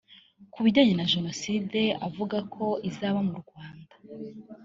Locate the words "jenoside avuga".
1.13-2.37